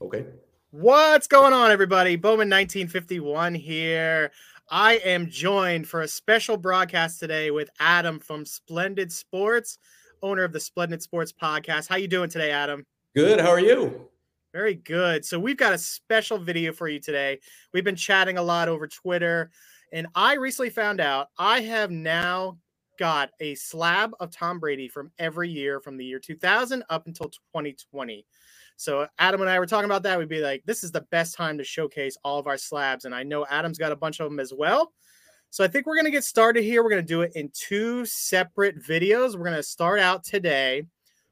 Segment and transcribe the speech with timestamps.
[0.00, 0.26] Okay.
[0.72, 2.16] What's going on, everybody?
[2.16, 4.30] Bowman 1951 here.
[4.68, 9.78] I am joined for a special broadcast today with Adam from Splendid Sports,
[10.22, 11.88] owner of the Splendid Sports podcast.
[11.88, 12.84] How you doing today, Adam?
[13.14, 13.40] Good.
[13.40, 14.08] How are you?
[14.52, 15.24] Very good.
[15.24, 17.38] So we've got a special video for you today.
[17.72, 19.50] We've been chatting a lot over Twitter,
[19.92, 22.58] and I recently found out I have now
[22.98, 27.28] got a slab of Tom Brady from every year from the year 2000 up until
[27.28, 28.26] 2020.
[28.76, 30.18] So Adam and I were talking about that.
[30.18, 33.04] We'd be like, this is the best time to showcase all of our slabs.
[33.04, 34.92] And I know Adam's got a bunch of them as well.
[35.50, 36.82] So I think we're going to get started here.
[36.82, 39.34] We're going to do it in two separate videos.
[39.34, 40.84] We're going to start out today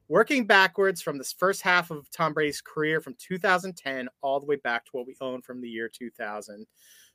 [0.08, 4.56] working backwards from this first half of Tom Brady's career from 2010 all the way
[4.56, 6.66] back to what we own from the year 2000.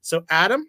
[0.01, 0.67] So Adam,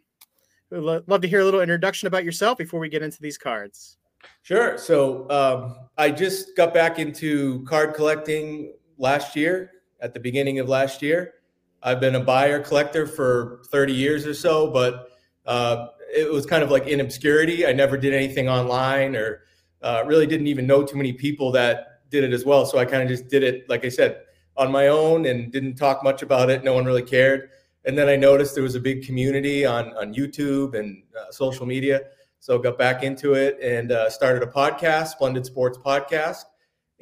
[0.71, 3.99] love to hear a little introduction about yourself before we get into these cards.
[4.43, 4.77] Sure.
[4.77, 10.69] So um, I just got back into card collecting last year, at the beginning of
[10.69, 11.35] last year.
[11.83, 15.09] I've been a buyer collector for 30 years or so, but
[15.47, 17.67] uh, it was kind of like in obscurity.
[17.67, 19.45] I never did anything online or
[19.83, 22.67] uh, really didn't even know too many people that did it as well.
[22.67, 24.23] So I kind of just did it, like I said,
[24.57, 26.63] on my own and didn't talk much about it.
[26.65, 27.51] No one really cared.
[27.87, 31.65] And then I noticed there was a big community on, on YouTube and uh, social
[31.65, 32.03] media.
[32.41, 36.45] So got back into it and uh, started a podcast, Splendid Sports Podcast.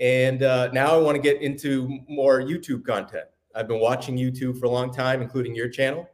[0.00, 3.24] And uh, now I want to get into more YouTube content.
[3.54, 6.08] I've been watching YouTube for a long time, including your channel.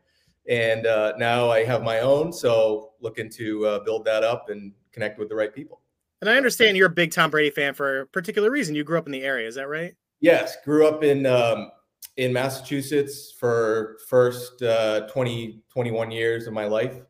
[0.49, 2.33] And uh, now I have my own.
[2.33, 5.81] So looking to uh, build that up and connect with the right people.
[6.21, 8.75] And I understand you're a big Tom Brady fan for a particular reason.
[8.75, 9.47] You grew up in the area.
[9.47, 9.95] Is that right?
[10.21, 10.57] Yes.
[10.65, 11.71] Grew up in, um,
[12.17, 17.03] in Massachusetts for first uh, 20, 21 years of my life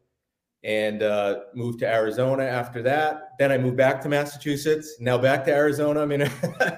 [0.65, 3.33] and uh, moved to Arizona after that.
[3.39, 4.97] Then I moved back to Massachusetts.
[4.99, 6.01] Now back to Arizona.
[6.01, 6.21] I mean,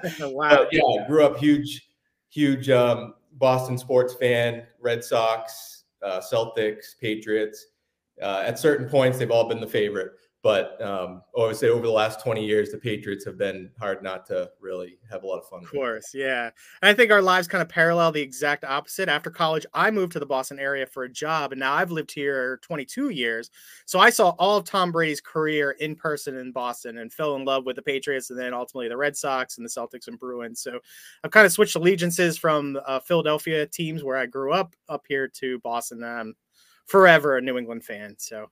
[0.19, 0.67] wow.
[0.71, 1.87] yeah, I grew up huge,
[2.29, 7.67] huge um, Boston sports fan, Red Sox, uh, Celtics, Patriots.
[8.21, 10.11] Uh, at certain points, they've all been the favorite.
[10.47, 14.01] But um, I would say over the last 20 years, the Patriots have been hard
[14.01, 15.61] not to really have a lot of fun.
[15.61, 16.51] Of course, yeah.
[16.81, 19.09] And I think our lives kind of parallel the exact opposite.
[19.09, 22.13] After college, I moved to the Boston area for a job, and now I've lived
[22.13, 23.51] here 22 years.
[23.85, 27.43] So I saw all of Tom Brady's career in person in Boston and fell in
[27.43, 30.61] love with the Patriots and then ultimately the Red Sox and the Celtics and Bruins.
[30.61, 30.79] So
[31.25, 35.27] I've kind of switched allegiances from uh, Philadelphia teams where I grew up up here
[35.27, 36.05] to Boston.
[36.05, 36.35] I'm
[36.85, 38.15] forever a New England fan.
[38.17, 38.49] So,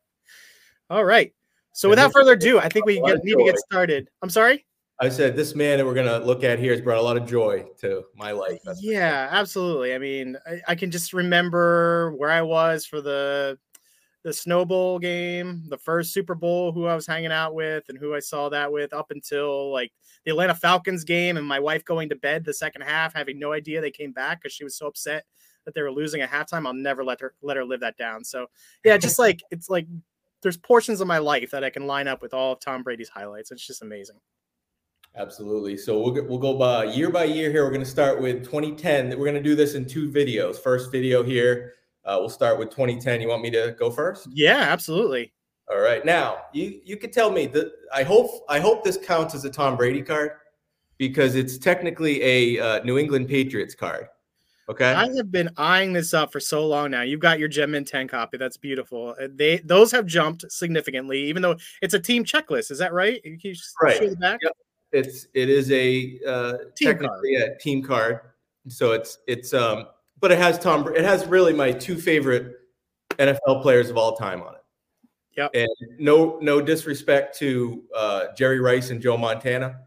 [0.90, 1.32] all right.
[1.76, 4.08] So without further ado, I think we get, need to get started.
[4.22, 4.66] I'm sorry.
[5.02, 7.28] I said this man that we're gonna look at here has brought a lot of
[7.28, 8.62] joy to my life.
[8.64, 9.94] That's yeah, absolutely.
[9.94, 13.60] I mean, I, I, can just remember where I was for the
[14.24, 18.16] the Snowball game, the first Super Bowl, who I was hanging out with, and who
[18.16, 19.92] I saw that with, up until like
[20.24, 23.52] the Atlanta Falcons game, and my wife going to bed the second half, having no
[23.52, 25.26] idea they came back because she was so upset
[25.66, 26.66] that they were losing at halftime.
[26.66, 28.24] I'll never let her let her live that down.
[28.24, 28.46] So
[28.86, 29.88] yeah, just like it's like
[30.46, 33.10] there's portions of my life that I can line up with all of Tom Brady's
[33.10, 33.50] highlights.
[33.50, 34.18] It's just amazing.
[35.16, 35.76] Absolutely.
[35.76, 37.64] So we'll we'll go by year by year here.
[37.64, 39.10] We're going to start with 2010.
[39.10, 40.58] We're going to do this in two videos.
[40.58, 41.74] First video here,
[42.06, 43.22] uh, we'll start with 2010.
[43.22, 44.28] You want me to go first?
[44.32, 45.34] Yeah, absolutely.
[45.68, 46.06] All right.
[46.06, 49.50] Now you you could tell me that I hope I hope this counts as a
[49.50, 50.34] Tom Brady card
[51.00, 54.10] because it's technically a uh, New England Patriots card.
[54.68, 54.92] Okay.
[54.92, 57.04] I have been eyeing this up for so long now.
[57.04, 58.38] You've got your Gem Mint 10 copy.
[58.38, 59.16] That's beautiful.
[59.22, 62.72] Uh, they those have jumped significantly, even though it's a team checklist.
[62.72, 63.22] Is that right?
[63.22, 63.98] Can you right.
[63.98, 64.40] show the back?
[64.42, 64.54] Yep.
[64.92, 67.26] It's it is a uh team card.
[67.26, 68.20] a team card.
[68.68, 69.86] So it's it's um
[70.20, 72.54] but it has Tom it has really my two favorite
[73.12, 74.62] NFL players of all time on it.
[75.38, 75.50] Yeah.
[75.54, 79.82] And no no disrespect to uh Jerry Rice and Joe Montana,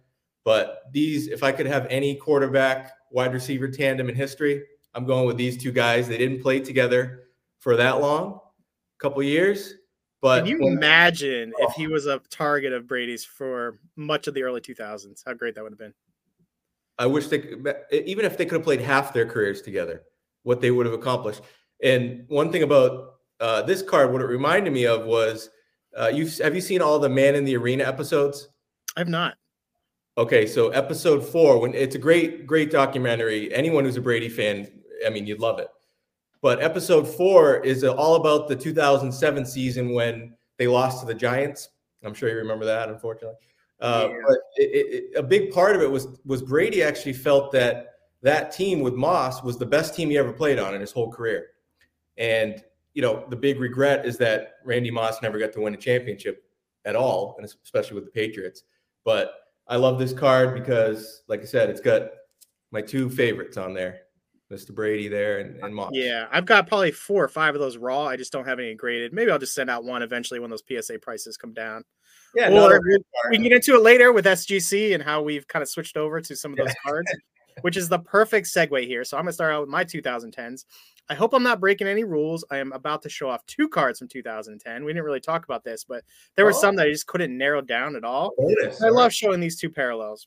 [0.44, 4.62] but these if I could have any quarterback wide receiver tandem in history.
[4.94, 6.08] I'm going with these two guys.
[6.08, 7.24] They didn't play together
[7.60, 8.40] for that long,
[8.98, 9.74] a couple years.
[10.20, 14.34] But can you imagine oh, if he was a target of Brady's for much of
[14.34, 15.22] the early 2000s?
[15.24, 15.94] How great that would have been.
[16.98, 20.02] I wish they could, even if they could have played half their careers together,
[20.42, 21.42] what they would have accomplished.
[21.82, 25.50] And one thing about uh, this card, what it reminded me of was,
[25.96, 28.48] uh, you have you seen all the Man in the Arena episodes?
[28.96, 29.36] I've not.
[30.18, 33.54] Okay, so episode four, when it's a great, great documentary.
[33.54, 34.68] Anyone who's a Brady fan,
[35.06, 35.68] I mean, you'd love it.
[36.42, 41.68] But episode four is all about the 2007 season when they lost to the Giants.
[42.02, 43.36] I'm sure you remember that, unfortunately.
[43.80, 44.16] Uh, yeah.
[44.26, 48.50] But it, it, a big part of it was was Brady actually felt that that
[48.50, 51.50] team with Moss was the best team he ever played on in his whole career.
[52.16, 52.60] And
[52.92, 56.42] you know, the big regret is that Randy Moss never got to win a championship
[56.84, 58.64] at all, and especially with the Patriots.
[59.04, 59.30] But
[59.68, 62.10] I love this card because, like I said, it's got
[62.70, 64.00] my two favorites on there.
[64.52, 64.74] Mr.
[64.74, 65.90] Brady there and, and Moss.
[65.92, 68.04] Yeah, I've got probably four or five of those raw.
[68.06, 69.12] I just don't have any graded.
[69.12, 71.84] Maybe I'll just send out one eventually when those PSA prices come down.
[72.34, 72.80] Yeah, or
[73.30, 76.20] we can get into it later with SGC and how we've kind of switched over
[76.20, 77.10] to some of those cards,
[77.62, 79.04] which is the perfect segue here.
[79.04, 80.64] So I'm going to start out with my 2010s.
[81.10, 82.44] I hope I'm not breaking any rules.
[82.50, 84.84] I am about to show off two cards from 2010.
[84.84, 86.04] We didn't really talk about this, but
[86.36, 86.60] there were Oh.
[86.60, 88.34] some that I just couldn't narrow down at all.
[88.36, 88.82] Bonus.
[88.82, 90.26] I love showing these two parallels.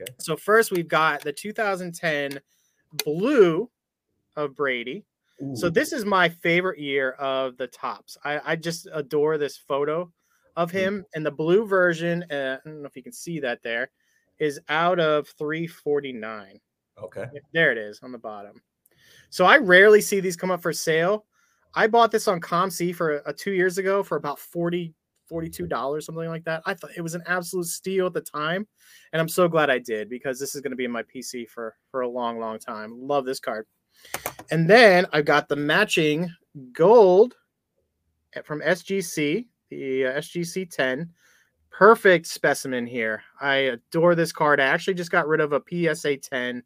[0.00, 0.12] Okay.
[0.18, 2.40] So first we've got the 2010
[3.04, 3.70] blue
[4.36, 5.04] of Brady.
[5.54, 8.16] So this is my favorite year of the Topps.
[8.24, 10.12] I, I just adore this photo
[10.56, 12.24] of him, and the blue version.
[12.28, 13.90] Uh, I don't know if you can see that there
[14.40, 16.58] is out of 349.
[17.04, 17.26] okay.
[17.52, 18.60] There it is on the bottom.
[19.30, 21.26] So I rarely see these come up for sale.
[21.74, 24.94] I bought this on COMC for uh, two years ago for about 40
[25.30, 26.62] $42, something like that.
[26.66, 28.66] I thought it was an absolute steal at the time.
[29.12, 31.48] And I'm so glad I did because this is going to be in my PC
[31.48, 32.94] for, for a long, long time.
[32.96, 33.66] Love this card.
[34.50, 36.30] And then I've got the matching
[36.72, 37.34] gold
[38.44, 41.10] from SGC, the uh, SGC 10.
[41.70, 43.22] Perfect specimen here.
[43.40, 44.60] I adore this card.
[44.60, 46.62] I actually just got rid of a PSA 10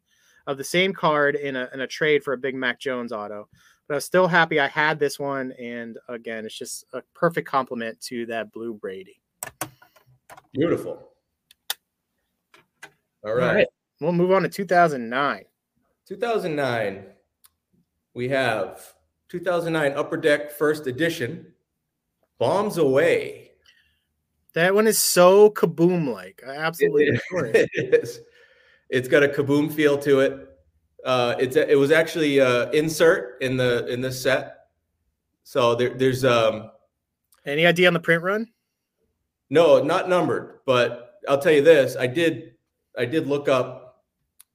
[0.47, 3.47] of the same card in a, in a trade for a Big Mac Jones auto.
[3.87, 5.51] But I was still happy I had this one.
[5.53, 9.19] And again, it's just a perfect complement to that blue Brady.
[10.53, 11.09] Beautiful.
[13.23, 13.55] All All right.
[13.55, 13.67] right.
[13.99, 15.45] We'll move on to 2009.
[16.07, 17.05] 2009,
[18.13, 18.93] we have
[19.29, 21.53] 2009 Upper Deck First Edition,
[22.37, 23.51] Bombs Away.
[24.53, 26.43] That one is so kaboom like.
[26.45, 27.69] I absolutely it.
[27.73, 28.19] it is.
[28.93, 30.49] It's got a kaboom feel to it.
[31.03, 34.67] Uh, it's it was actually uh, insert in the in this set.
[35.43, 36.69] So there, there's um
[37.45, 38.47] Any idea on the print run?
[39.49, 42.53] no not numbered, but I'll tell you this: I did
[42.97, 44.03] I did look up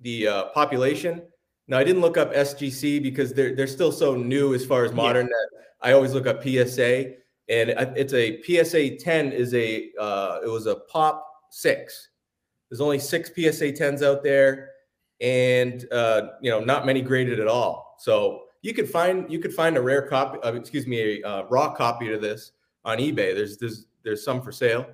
[0.00, 1.23] the uh, population.
[1.67, 4.93] Now I didn't look up SGC because they're they're still so new as far as
[4.93, 4.96] Yeah.
[4.96, 5.49] modern that
[5.82, 7.14] I always look up PSA,
[7.49, 12.08] and it's a PSA 10 is a uh, it was a pop six.
[12.70, 14.70] There's only six PSA 10s out there,
[15.20, 17.97] and uh, you know not many graded at all.
[17.99, 21.47] So you could find you could find a rare copy, uh, excuse me, a uh,
[21.49, 22.53] raw copy of this
[22.85, 23.35] on eBay.
[23.35, 24.87] There's there's there's some for sale.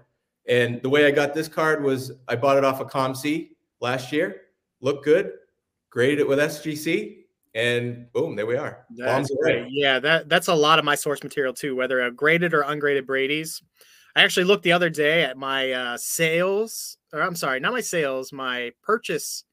[0.46, 3.50] And the way I got this card was I bought it off of COMC
[3.80, 4.42] last year.
[4.80, 5.32] Looked good,
[5.88, 7.24] graded it with SGC,
[7.54, 8.84] and boom, there we are.
[8.90, 9.66] That's great.
[9.70, 13.06] Yeah, that that's a lot of my source material too, whether a graded or ungraded
[13.06, 13.62] Brady's.
[14.16, 17.80] I actually looked the other day at my uh, sales, or I'm sorry, not my
[17.80, 19.44] sales, my purchase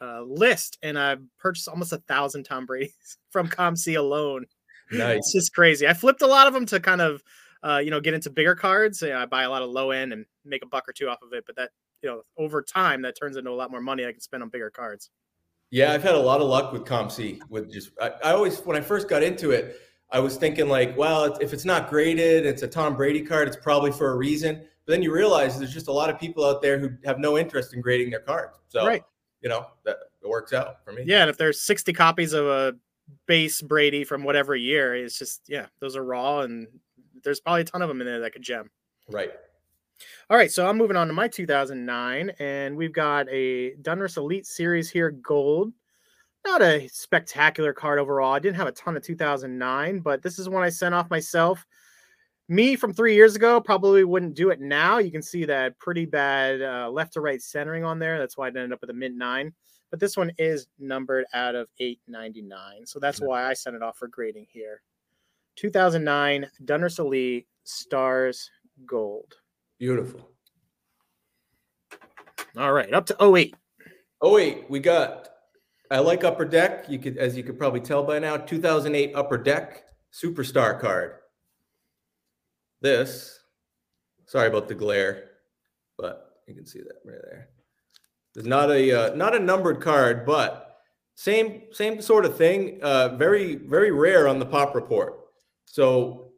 [0.00, 4.46] uh, list, and I purchased almost a thousand Tom Brady's from COMC alone.
[4.90, 5.18] Nice.
[5.18, 5.86] It's just crazy.
[5.88, 7.22] I flipped a lot of them to kind of,
[7.62, 9.02] uh, you know, get into bigger cards.
[9.02, 11.08] You know, I buy a lot of low end and make a buck or two
[11.08, 11.70] off of it, but that,
[12.02, 14.48] you know, over time, that turns into a lot more money I can spend on
[14.48, 15.10] bigger cards.
[15.70, 17.40] Yeah, I've had a lot of luck with COMC.
[17.48, 19.80] With just, I, I always when I first got into it,
[20.12, 23.48] I was thinking like, well, if it's not graded, it's a Tom Brady card.
[23.48, 24.56] It's probably for a reason.
[24.84, 27.38] But then you realize there's just a lot of people out there who have no
[27.38, 28.58] interest in grading their cards.
[28.68, 29.02] So Right.
[29.40, 31.04] you know that it works out for me.
[31.06, 32.74] Yeah, and if there's 60 copies of a
[33.26, 36.66] base Brady from whatever year, it's just yeah, those are raw, and
[37.24, 38.70] there's probably a ton of them in there that could gem.
[39.10, 39.30] Right.
[40.28, 44.46] All right, so I'm moving on to my 2009, and we've got a Donruss Elite
[44.46, 45.72] Series here, gold.
[46.44, 48.32] Not a spectacular card overall.
[48.32, 51.64] I didn't have a ton of 2009, but this is one I sent off myself.
[52.48, 54.98] Me from three years ago probably wouldn't do it now.
[54.98, 58.18] You can see that pretty bad uh, left to right centering on there.
[58.18, 59.52] That's why I ended up with a mint nine.
[59.90, 62.86] But this one is numbered out of 899.
[62.86, 64.82] So that's why I sent it off for grading here.
[65.56, 68.50] 2009 Donruss Elite Stars
[68.86, 69.34] Gold.
[69.78, 70.28] Beautiful.
[72.56, 73.54] All right, up to 08.
[74.20, 75.31] Oh wait, we got.
[75.92, 76.86] I like Upper Deck.
[76.88, 81.16] You could, as you could probably tell by now, 2008 Upper Deck Superstar card.
[82.80, 83.38] This.
[84.26, 85.30] Sorry about the glare,
[85.98, 87.48] but you can see that right there.
[88.34, 90.78] There's not a uh, not a numbered card, but
[91.14, 92.78] same same sort of thing.
[92.82, 95.18] Uh, very very rare on the pop report.
[95.66, 96.32] So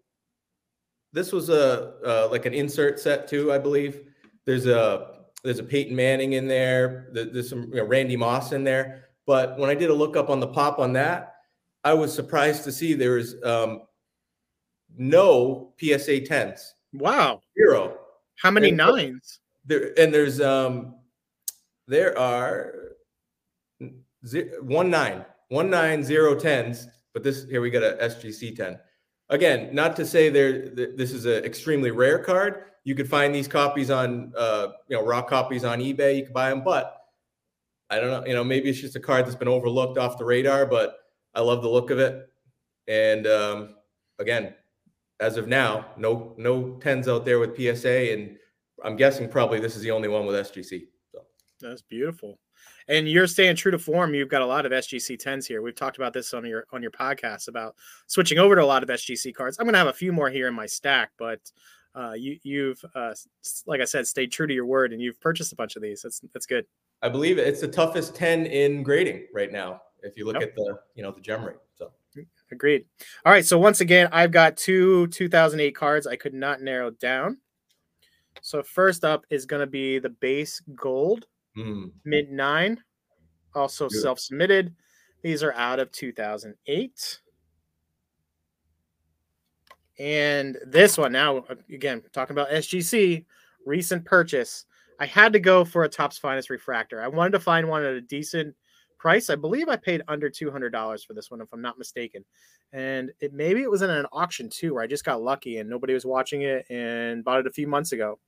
[1.13, 4.01] this was a uh, like an insert set too, I believe.
[4.45, 7.11] There's a there's a Peyton Manning in there.
[7.13, 9.05] There- There's some you know, Randy Moss in there.
[9.27, 11.35] But when I did a look up on the pop on that,
[11.83, 13.83] I was surprised to see there is um,
[14.97, 17.41] no PSA 10s, Wow.
[17.59, 17.99] zero.
[18.41, 19.41] How many And- nines?
[19.67, 20.97] There and there's um,
[21.89, 22.97] there are
[24.27, 26.87] ze- one nine, one nine zero tens.
[27.15, 28.79] But this here we got a SGC 10.
[29.31, 32.65] Again, not to say there th- this is an extremely rare card.
[32.85, 36.19] You could find these copies on uh, you know raw copies on eBay.
[36.19, 37.04] You could buy them, but
[37.95, 38.27] I don't know.
[38.27, 40.97] You know, maybe it's just a card that's been overlooked off the radar, but
[41.35, 42.29] I love the look of it.
[42.89, 43.77] And um,
[44.19, 44.55] again,
[45.21, 48.37] as of now, no no tens out there with PSA, and
[48.85, 50.87] I'm guessing probably this is the only one with SGC.
[51.13, 51.21] So
[51.61, 52.41] that's beautiful.
[52.89, 54.13] And you're staying true to form.
[54.13, 55.63] You've got a lot of SGC tens here.
[55.63, 57.77] We've talked about this on your on your podcast about
[58.09, 59.57] switching over to a lot of SGC cards.
[59.59, 61.41] I'm going to have a few more here in my stack, but
[61.95, 63.15] uh, you you've uh,
[63.67, 66.03] like I said, stayed true to your word, and you've purchased a bunch of these.
[66.03, 66.67] That's that's good.
[67.03, 69.83] I believe it's the toughest ten in grading right now.
[70.03, 70.51] If you look yep.
[70.51, 71.91] at the you know the gem rate, so
[72.51, 72.87] agreed.
[73.25, 76.07] All right, so once again, I've got two 2008 cards.
[76.07, 77.39] I could not narrow down.
[78.43, 81.91] So first up is going to be the base gold, mm.
[82.05, 82.83] mid nine,
[83.55, 84.75] also self submitted.
[85.23, 87.21] These are out of 2008.
[89.99, 93.25] And this one now, again, talking about SGC,
[93.65, 94.67] recent purchase.
[95.01, 97.03] I had to go for a Topps Finest refractor.
[97.03, 98.55] I wanted to find one at a decent
[98.99, 99.29] price.
[99.29, 102.25] I believe I paid under two hundred dollars for this one, if I'm not mistaken.
[102.73, 105.69] And it maybe it was in an auction too, where I just got lucky and
[105.69, 108.19] nobody was watching it and bought it a few months ago.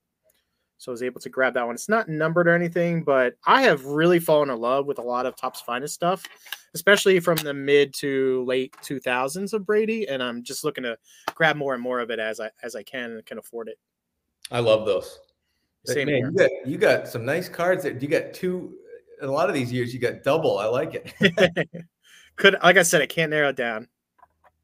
[0.79, 1.75] So I was able to grab that one.
[1.75, 5.25] It's not numbered or anything, but I have really fallen in love with a lot
[5.25, 6.23] of Topps Finest stuff,
[6.75, 10.07] especially from the mid to late 2000s of Brady.
[10.07, 10.99] And I'm just looking to
[11.35, 13.79] grab more and more of it as I as I can and can afford it.
[14.51, 15.19] I love those.
[15.87, 16.31] Same Man, here.
[16.31, 17.85] You got, you got some nice cards.
[17.85, 18.75] That you got two.
[19.21, 20.59] In a lot of these years, you got double.
[20.59, 21.67] I like it.
[22.37, 23.89] Could like I said, I can't narrow it down.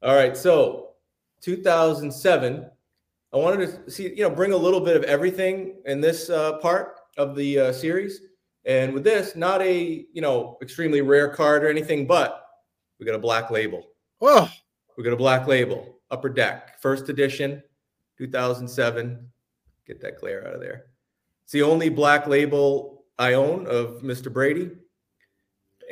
[0.03, 0.89] All right, so
[1.41, 2.69] 2007
[3.33, 6.59] I wanted to see, you know, bring a little bit of everything in this uh,
[6.59, 8.21] part of the uh, series.
[8.65, 12.45] And with this, not a, you know, extremely rare card or anything, but
[12.99, 13.87] we got a black label.
[14.21, 14.49] Oh,
[14.97, 17.63] we got a black label, upper deck, first edition,
[18.19, 19.27] 2007.
[19.87, 20.85] Get that glare out of there.
[21.43, 24.31] It's the only black label I own of Mr.
[24.31, 24.71] Brady.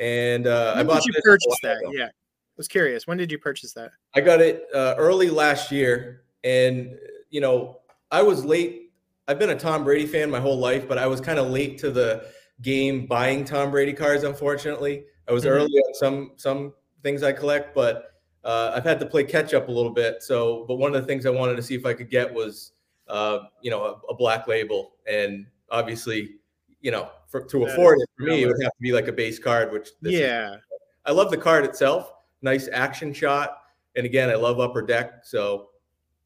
[0.00, 1.78] And uh, I bought did you purchase that?
[1.78, 1.92] Ago.
[1.92, 2.06] Yeah.
[2.06, 2.10] I
[2.56, 3.06] was curious.
[3.06, 3.92] When did you purchase that?
[4.14, 6.22] I got it uh, early last year.
[6.44, 6.98] And
[7.30, 7.78] you know,
[8.10, 8.92] I was late.
[9.28, 11.78] I've been a Tom Brady fan my whole life, but I was kind of late
[11.78, 12.26] to the
[12.60, 14.24] game buying Tom Brady cards.
[14.24, 15.52] Unfortunately, I was mm-hmm.
[15.52, 18.12] early on some some things I collect, but
[18.44, 20.22] uh, I've had to play catch up a little bit.
[20.22, 22.71] So, but one of the things I wanted to see if I could get was,
[23.12, 26.36] uh, you know, a, a, black label, and obviously,
[26.80, 29.06] you know, for, to that afford it for me, it would have to be like
[29.06, 29.70] a base card.
[29.70, 30.60] Which yeah, is,
[31.04, 32.10] I love the card itself.
[32.40, 33.58] Nice action shot,
[33.96, 35.24] and again, I love upper deck.
[35.24, 35.68] So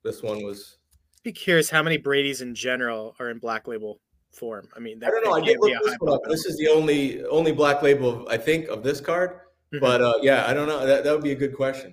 [0.04, 0.78] this one was
[1.24, 3.98] be curious how many Brady's in general are in black label
[4.30, 4.68] form.
[4.76, 5.32] I mean, I don't know.
[5.32, 6.20] I did look this one up.
[6.28, 9.40] This is the only only black label I think of this card.
[9.74, 9.80] Mm-hmm.
[9.80, 10.86] But uh, yeah, I don't know.
[10.86, 11.92] That, that would be a good question.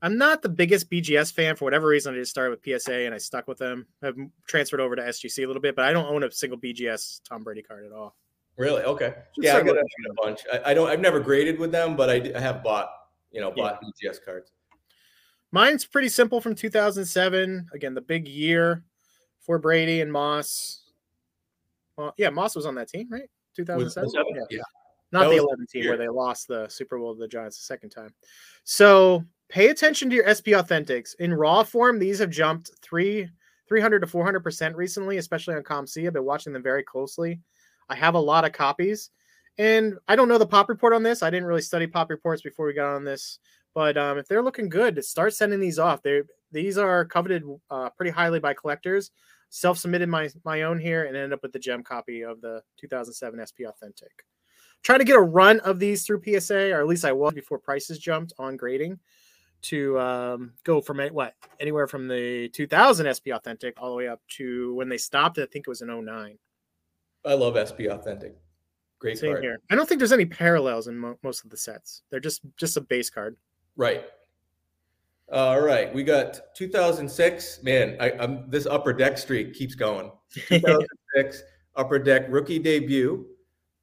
[0.00, 2.14] I'm not the biggest BGS fan for whatever reason.
[2.14, 3.86] I just started with PSA and I stuck with them.
[4.02, 7.22] I've transferred over to SGC a little bit, but I don't own a single BGS
[7.28, 8.14] Tom Brady card at all.
[8.56, 8.82] Really?
[8.82, 9.14] Okay.
[9.36, 9.84] Just yeah, I got a
[10.22, 10.40] bunch.
[10.52, 10.88] I, I, don't.
[10.88, 12.90] I've never graded with them, but I, I have bought.
[13.30, 14.10] You know, bought yeah.
[14.10, 14.52] BGS cards.
[15.52, 17.68] Mine's pretty simple from 2007.
[17.74, 18.84] Again, the big year
[19.40, 20.82] for Brady and Moss.
[21.96, 23.28] Well, yeah, Moss was on that team, right?
[23.56, 24.10] 2007.
[24.34, 24.42] Yeah.
[24.50, 24.62] yeah.
[25.10, 27.64] Not that the 11 team where they lost the Super Bowl to the Giants the
[27.64, 28.14] second time.
[28.64, 31.14] So pay attention to your SP Authentics.
[31.16, 33.28] In raw form, these have jumped three
[33.68, 36.06] 300 to 400% recently, especially on COMC.
[36.06, 37.40] I've been watching them very closely.
[37.88, 39.10] I have a lot of copies.
[39.58, 41.22] And I don't know the pop report on this.
[41.22, 43.38] I didn't really study pop reports before we got on this.
[43.74, 46.02] But um, if they're looking good, start sending these off.
[46.02, 49.10] They these are coveted uh, pretty highly by collectors.
[49.50, 52.62] Self submitted my my own here and ended up with the gem copy of the
[52.78, 54.24] 2007 SP Authentic.
[54.82, 57.58] Trying to get a run of these through PSA, or at least I was before
[57.58, 58.98] prices jumped on grading
[59.62, 64.20] to um, go from what anywhere from the 2000 SP Authentic all the way up
[64.36, 65.38] to when they stopped.
[65.38, 66.38] I think it was in 09.
[67.24, 68.36] I love SP Authentic.
[68.98, 69.44] Great Same card.
[69.44, 69.60] here.
[69.70, 72.02] I don't think there's any parallels in mo- most of the sets.
[72.10, 73.36] They're just just a base card.
[73.76, 74.04] Right.
[75.30, 77.62] All right, we got 2006.
[77.62, 80.10] Man, I, am this upper deck streak keeps going.
[80.34, 81.42] 2006
[81.76, 83.26] upper deck rookie debut.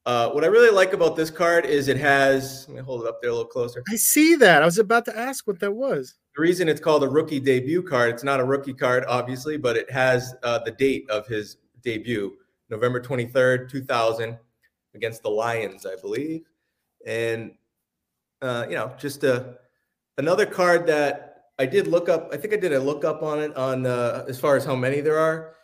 [0.05, 2.65] Uh, what I really like about this card is it has.
[2.67, 3.83] Let me hold it up there a little closer.
[3.89, 4.61] I see that.
[4.61, 6.13] I was about to ask what that was.
[6.35, 9.75] The reason it's called a rookie debut card, it's not a rookie card, obviously, but
[9.77, 12.33] it has uh, the date of his debut,
[12.69, 14.37] November 23rd, 2000,
[14.93, 16.43] against the Lions, I believe.
[17.05, 17.53] And
[18.41, 19.57] uh, you know, just a
[20.17, 22.29] another card that I did look up.
[22.31, 24.75] I think I did a look up on it on uh, as far as how
[24.75, 25.54] many there are.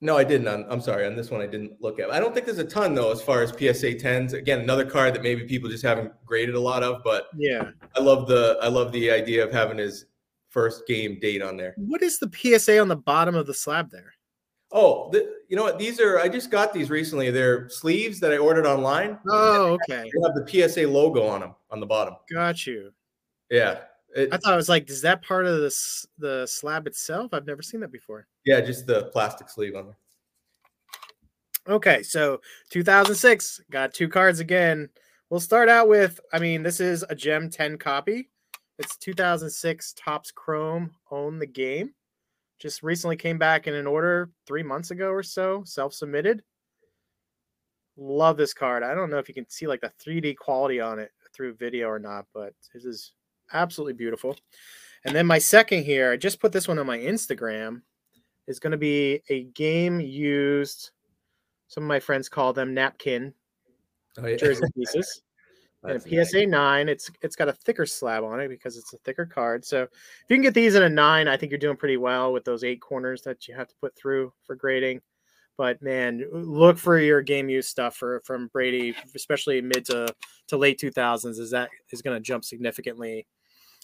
[0.00, 0.48] No, I didn't.
[0.48, 1.06] I'm, I'm sorry.
[1.06, 2.10] On this one, I didn't look at.
[2.10, 4.34] I don't think there's a ton though, as far as PSA 10s.
[4.34, 7.02] Again, another card that maybe people just haven't graded a lot of.
[7.02, 10.06] But yeah, I love the I love the idea of having his
[10.50, 11.74] first game date on there.
[11.76, 14.12] What is the PSA on the bottom of the slab there?
[14.72, 15.78] Oh, the, you know what?
[15.78, 17.30] These are I just got these recently.
[17.30, 19.18] They're sleeves that I ordered online.
[19.28, 20.02] Oh, okay.
[20.02, 22.14] They have the PSA logo on them on the bottom.
[22.30, 22.92] Got you.
[23.50, 23.80] Yeah.
[24.14, 27.34] It, I thought it was like, is that part of this the slab itself?
[27.34, 28.26] I've never seen that before.
[28.46, 29.98] yeah, just the plastic sleeve on there.
[31.66, 32.40] Okay, so
[32.70, 34.88] 2006 got two cards again.
[35.30, 38.28] We'll start out with, I mean, this is a Gem 10 copy.
[38.78, 41.94] It's 2006 Topps Chrome Own the Game.
[42.60, 46.42] Just recently came back in an order three months ago or so, self submitted.
[47.96, 48.82] Love this card.
[48.82, 51.88] I don't know if you can see like the 3D quality on it through video
[51.88, 53.12] or not, but this is
[53.52, 54.36] absolutely beautiful.
[55.04, 57.82] And then my second here, I just put this one on my Instagram,
[58.46, 60.90] is going to be a game used.
[61.68, 63.34] Some of my friends call them napkin
[64.18, 64.36] Oh, yeah.
[64.36, 65.22] jersey pieces.
[65.82, 66.24] and a.
[66.24, 66.88] PSA nine.
[66.88, 69.64] It's it's got a thicker slab on it because it's a thicker card.
[69.64, 69.90] So if
[70.28, 72.64] you can get these in a nine, I think you're doing pretty well with those
[72.64, 75.00] eight corners that you have to put through for grading.
[75.56, 80.08] But man, look for your game use stuff for from Brady, especially mid to,
[80.48, 83.26] to late 2000s, is that is going to jump significantly.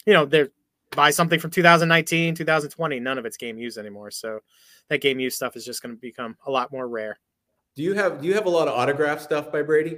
[0.05, 0.49] You know, they're
[0.91, 4.11] buy something from 2019, 2020, none of it's game use anymore.
[4.11, 4.39] So
[4.89, 7.19] that game use stuff is just going to become a lot more rare.
[7.75, 9.97] Do you have do you have a lot of autograph stuff by Brady?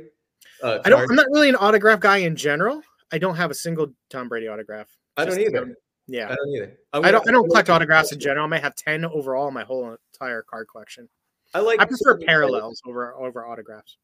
[0.61, 1.09] Uh, I don't.
[1.09, 2.81] I'm not really an autograph guy in general.
[3.11, 4.87] I don't have a single Tom Brady autograph.
[5.17, 5.63] I don't either.
[5.63, 5.75] um,
[6.07, 6.77] Yeah, I don't either.
[6.93, 7.27] I'm I don't.
[7.27, 8.45] I don't collect autographs in general.
[8.45, 11.09] I might have ten overall in my whole entire card collection.
[11.55, 11.81] I like.
[11.81, 13.97] I prefer parallels over over autographs.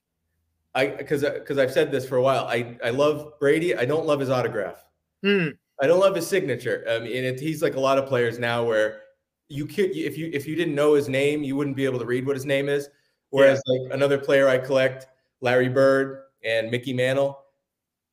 [0.74, 2.46] I because because I've said this for a while.
[2.46, 3.76] I I love Brady.
[3.76, 4.84] I don't love his autograph.
[5.24, 5.50] Hmm.
[5.82, 6.86] I don't love his signature.
[6.90, 9.02] I mean, it, he's like a lot of players now, where
[9.48, 12.06] you could if you if you didn't know his name, you wouldn't be able to
[12.06, 12.90] read what his name is.
[13.32, 15.08] Whereas like another player I collect,
[15.42, 17.40] Larry Bird and Mickey Mantle,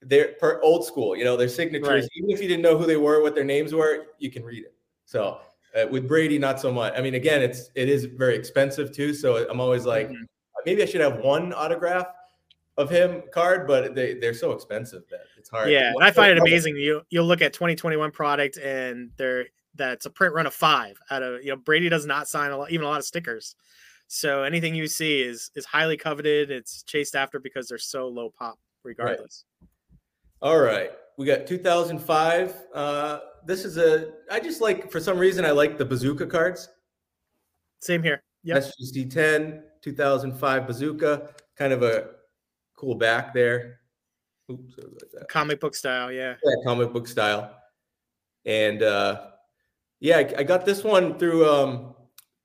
[0.03, 1.17] they're per old school.
[1.17, 1.89] You know, their signatures.
[1.89, 2.11] Right.
[2.17, 4.65] Even if you didn't know who they were, what their names were, you can read
[4.65, 4.75] it.
[5.05, 5.41] So
[5.75, 6.93] uh, with Brady, not so much.
[6.97, 9.15] I mean, again, it's it is very expensive too.
[9.15, 10.27] So I'm always like, Mhm.
[10.65, 12.07] maybe I should have one autograph
[12.77, 15.71] of him card, but they they're so expensive that it's hard.
[15.71, 16.77] Yeah, and I find it amazing.
[16.77, 21.23] You you'll look at 2021 product and they're that's a print run of five out
[21.23, 23.57] of you know Brady does not sign a lot, even a lot of stickers.
[24.09, 26.51] So anything you see is is highly coveted.
[26.51, 29.45] It's chased after because they're so low pop, regardless.
[30.43, 30.91] All right.
[31.17, 32.55] We got 2005.
[32.75, 36.69] Uh, this is a, I just like, for some reason, I like the bazooka cards.
[37.81, 38.23] Same here.
[38.45, 38.65] Yep.
[38.65, 42.11] SGC 10, 2005 bazooka, kind of a
[42.77, 43.81] cool back there.
[44.51, 44.75] Oops,
[45.13, 45.29] that.
[45.29, 46.13] Comic book style.
[46.13, 46.35] Yeah.
[46.45, 47.55] Yeah, comic book style.
[48.45, 49.29] And uh,
[50.01, 51.95] yeah, I, I got this one through um,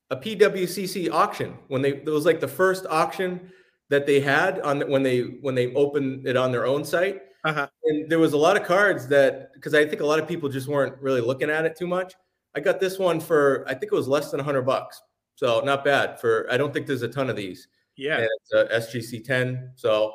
[0.09, 3.51] a PWCC auction when they, it was like the first auction
[3.89, 7.21] that they had on the, when they when they opened it on their own site
[7.43, 7.67] Uh-huh.
[7.83, 10.47] and there was a lot of cards that because I think a lot of people
[10.49, 12.13] just weren't really looking at it too much.
[12.55, 15.01] I got this one for I think it was less than 100 bucks,
[15.35, 16.19] so not bad.
[16.19, 17.67] For I don't think there's a ton of these.
[18.01, 18.17] Yeah.
[18.17, 18.27] And
[18.73, 20.11] it's a SGC 10, so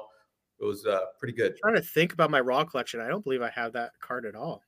[0.61, 1.57] it was uh, pretty good.
[1.62, 3.01] trying to think about my raw collection.
[3.01, 4.62] I don't believe I have that card at all.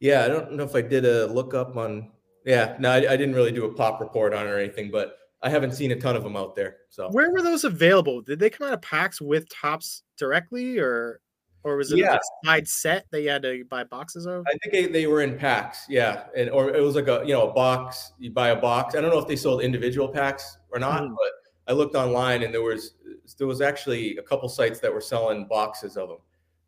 [0.00, 2.10] Yeah, I don't know if I did a lookup on.
[2.44, 5.16] Yeah, no, I, I didn't really do a pop report on it or anything, but
[5.42, 6.78] I haven't seen a ton of them out there.
[6.90, 8.20] So Where were those available?
[8.20, 11.20] Did they come out of packs with Topps directly, or
[11.64, 12.16] or was it Yeah.
[12.16, 14.44] a side set that you had to buy boxes of?
[14.48, 17.32] I think they, they were in packs, yeah, and or it was like a you
[17.32, 18.12] know a box.
[18.18, 18.96] You buy a box.
[18.96, 21.10] I don't know if they sold individual packs or not, Mhm.
[21.10, 21.30] but
[21.72, 22.96] I looked online and there was
[23.38, 26.18] there was actually a couple sites that were selling boxes of them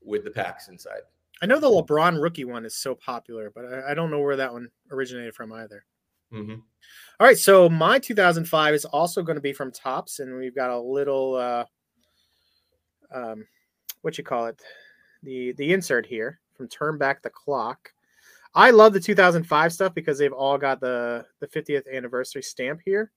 [0.03, 1.01] with the packs inside.
[1.43, 4.37] I know the LeBron rookie one is so popular, but I, I don't know where
[4.37, 5.85] that one originated from either.
[6.33, 6.55] hmm
[7.21, 10.71] All right, so my 2005 is also going to be from Topps, and we've got
[10.71, 11.65] a little, uh,
[13.15, 13.47] um,
[14.01, 14.63] what you call it,
[15.23, 17.93] the the insert here from Turn Back the Clock.
[18.55, 23.13] I love the 2005 stuff because they've all got the the 50th anniversary stamp here.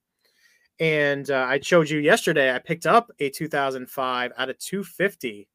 [0.80, 2.54] And uh, I showed you yesterday.
[2.54, 5.48] I picked up a 2005 out of 250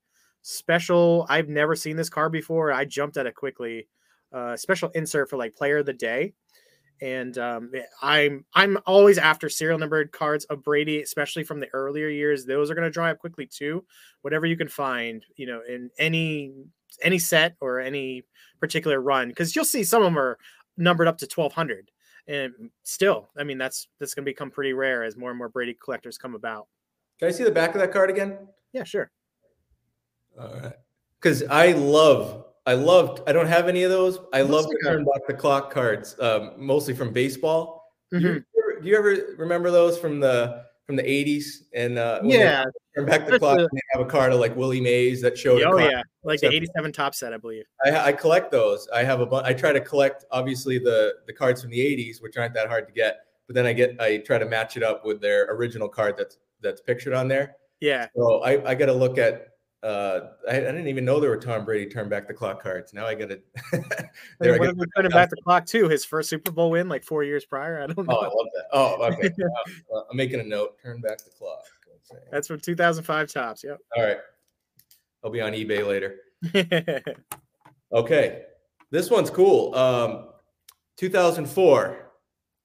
[0.43, 1.27] special.
[1.29, 2.73] I've never seen this car before.
[2.73, 3.89] I jumped at it quickly.
[4.33, 6.33] Uh, special insert for like player of the day
[7.03, 12.09] and um, I'm I'm always after serial numbered cards of Brady, especially from the earlier
[12.09, 12.47] years.
[12.47, 13.85] Those are going to dry up quickly too.
[14.23, 16.53] Whatever you can find, you know, in any
[17.03, 18.23] any set or any
[18.61, 20.39] particular run, because you'll see some of them are
[20.77, 21.91] numbered up to twelve hundred,
[22.27, 25.49] and still, I mean, that's that's going to become pretty rare as more and more
[25.49, 26.67] Brady collectors come about.
[27.19, 28.39] Can I see the back of that card again?
[28.73, 29.11] Yeah, sure.
[30.41, 30.73] All right,
[31.21, 34.19] because I love I loved I don't have any of those.
[34.33, 37.93] I Looks love the turn back the clock cards, um, mostly from baseball.
[38.11, 38.23] Do Mhm.
[38.23, 42.65] you, ever- do you ever remember those from the from the 80s and uh, Yeah.
[42.95, 45.39] turn back the clock the- and they have a card of like Willie Mays that
[45.39, 47.65] showed Oh yeah, like the '87 Topps set, I believe.
[47.85, 48.89] I, I collect those.
[48.93, 49.47] I have a bunch.
[49.47, 52.87] I try to collect obviously the the cards from the 80s, which aren't that hard
[52.89, 53.21] to get.
[53.47, 56.39] but then I get I try to match it up with their original card that's
[56.61, 57.57] that's pictured on there.
[57.81, 58.07] Yeah.
[58.17, 59.49] So I, I got to look at.
[59.83, 62.95] Uh, I, I didn't even know there were Tom Brady turn back the clock cards.
[62.95, 63.41] Now I got to.
[64.39, 65.89] there, what we turning back the clock too?
[65.89, 67.83] His first Super Bowl win, like four years prior.
[67.83, 68.17] I don't know.
[68.17, 68.65] Oh, I love that.
[68.73, 69.31] Oh, okay.
[69.93, 70.77] uh, I'm making a note.
[70.83, 71.65] Turn back the clock.
[72.31, 73.65] That's from 2005 Topps.
[73.65, 73.79] Yep.
[73.97, 74.19] All right.
[75.25, 76.17] I'll be on eBay later.
[77.93, 78.43] okay.
[78.91, 79.75] This one's cool.
[79.75, 80.29] Um,
[80.97, 82.13] 2004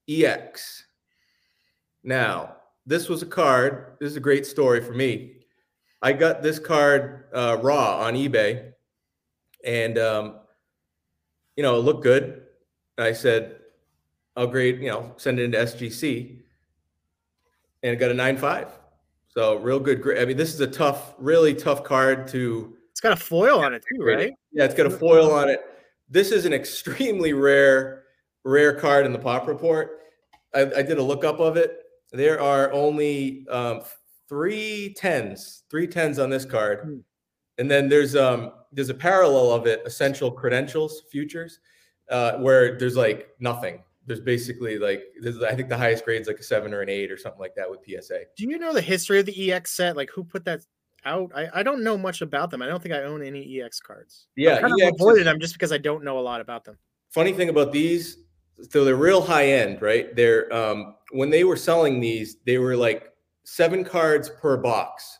[0.10, 0.86] EX.
[2.04, 3.98] Now, this was a card.
[4.00, 5.37] This is a great story for me.
[6.02, 8.72] I got this card uh, raw on eBay,
[9.66, 10.36] and um,
[11.56, 12.44] you know it looked good.
[12.98, 13.58] I said,
[14.36, 16.40] "I'll grade, you know, send it into SGC,"
[17.84, 18.68] and it got a nine five.
[19.30, 20.22] So real good grade.
[20.22, 22.76] I mean, this is a tough, really tough card to.
[22.92, 24.34] It's got a foil on it too, right?
[24.52, 25.62] Yeah, it's got a foil on it.
[26.10, 28.04] This is an extremely rare,
[28.44, 30.00] rare card in the pop report.
[30.56, 31.84] I, I did a lookup of it.
[32.12, 33.82] There are only um,
[34.28, 36.98] three tens, three tens on this card, hmm.
[37.58, 41.60] and then there's um there's a parallel of it, essential credentials futures,
[42.10, 43.84] uh, where there's like nothing.
[44.06, 46.90] There's basically like there's, I think the highest grade is like a seven or an
[46.90, 48.22] eight or something like that with PSA.
[48.38, 49.98] Do you know the history of the EX set?
[49.98, 50.62] Like who put that
[51.06, 51.32] out?
[51.36, 52.62] I, I don't know much about them.
[52.62, 54.28] I don't think I own any EX cards.
[54.36, 56.78] Yeah, I kind of avoided them just because I don't know a lot about them.
[57.10, 58.18] Funny thing about these,
[58.70, 60.16] so they're real high end, right?
[60.16, 63.12] They're um when they were selling these, they were like
[63.50, 65.20] seven cards per box,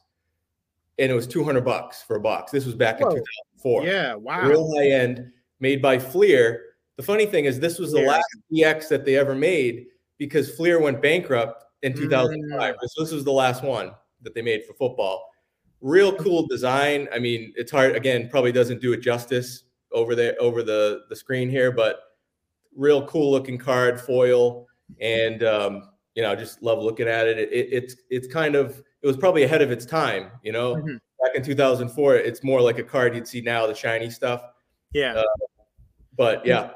[1.00, 2.52] and it was 200 bucks for a box.
[2.52, 3.08] This was back Whoa.
[3.08, 3.86] in 2004.
[3.86, 4.46] Yeah, wow.
[4.46, 6.63] Real high end, made by Fleer.
[6.98, 9.86] The funny thing is, this was the last EX that they ever made
[10.18, 12.76] because Fleer went bankrupt in 2005.
[12.76, 12.78] Mm.
[12.88, 13.92] So this was the last one
[14.24, 15.30] that they made for football.
[15.80, 17.08] Real cool design.
[17.13, 19.63] I mean, it's hard again, probably doesn't do it justice
[19.94, 22.02] over there over the the screen here, but
[22.76, 24.68] real cool looking card foil
[25.00, 25.84] and um,
[26.17, 27.38] you know, I just love looking at it.
[27.38, 27.69] It, it.
[27.71, 30.32] It's it's kind of it was probably ahead of its time.
[30.41, 30.95] You know, mm-hmm.
[31.23, 34.41] back in 2004, it's more like a card you'd see now, the shiny stuff.
[34.93, 35.13] Yeah.
[35.13, 35.23] Uh,
[36.17, 36.71] but yeah.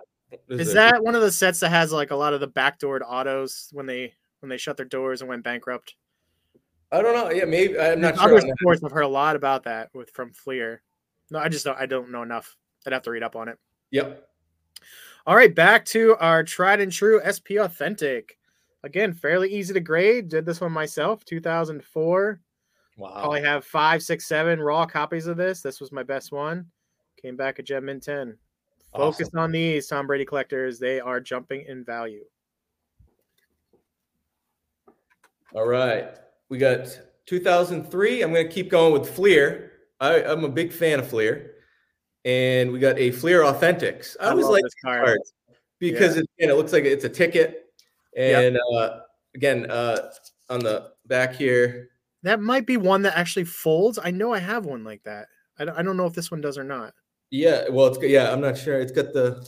[0.48, 3.70] Is that one of the sets that has like a lot of the backdoored autos
[3.74, 5.96] when they when they shut their doors and went bankrupt?
[6.92, 7.32] I don't know.
[7.32, 8.54] Yeah, maybe I'm not Other sure.
[8.62, 10.84] sports, I've heard a lot about that with from Fleer.
[11.32, 11.80] No, I just don't.
[11.80, 12.56] I don't know enough.
[12.86, 13.58] I'd have to read up on it.
[13.90, 14.24] Yep.
[15.26, 18.38] All right, back to our tried and true SP Authentic.
[18.84, 20.30] Again, fairly easy to grade.
[20.30, 22.40] Did this one myself, 2004.
[22.98, 23.10] Wow.
[23.14, 25.62] Probably have five, six, seven raw copies of this.
[25.62, 26.66] This was my best one.
[27.22, 28.38] Came back a Gem Min 10.
[28.96, 29.40] Focus awesome.
[29.40, 30.80] on these Tom Brady collectors.
[30.80, 32.26] They are jumping in value.
[35.54, 36.10] All right.
[36.50, 38.22] We got 2003.
[38.22, 39.72] I'm going to keep going with Fleer.
[40.00, 41.56] I, am a big fan of Fleer.
[42.26, 44.16] And we got a Fleer Authentics.
[44.20, 45.06] I, I always like card.
[45.06, 45.34] cards
[45.80, 46.24] because yeah.
[46.38, 47.71] it, it looks like it's a ticket
[48.16, 48.62] and yep.
[48.74, 49.00] uh,
[49.36, 50.12] again, uh,
[50.50, 51.90] on the back here,
[52.24, 54.00] that might be one that actually folds.
[54.02, 55.28] I know I have one like that.
[55.58, 56.94] I don't, I don't know if this one does or not.
[57.30, 58.80] Yeah, well, it's yeah, I'm not sure.
[58.80, 59.48] It's got the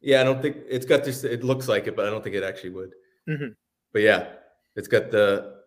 [0.00, 1.24] yeah, I don't think it's got this.
[1.24, 2.92] It looks like it, but I don't think it actually would.
[3.28, 3.52] Mm-hmm.
[3.92, 4.28] But yeah,
[4.76, 5.60] it's got the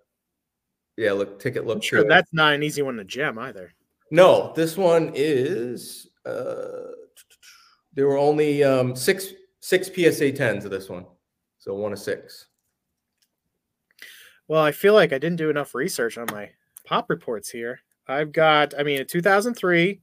[0.98, 1.12] yeah.
[1.12, 1.84] Look, ticket look.
[1.84, 3.74] Sure, that's not an easy one to gem either.
[4.12, 6.08] No, this one is.
[6.26, 6.92] uh
[7.94, 9.28] There were only um six
[9.64, 11.06] six PSA 10s of this one.
[11.58, 12.48] So one of six.
[14.50, 16.50] Well, I feel like I didn't do enough research on my
[16.86, 17.80] pop reports here.
[18.06, 20.02] I've got, I mean, a 2003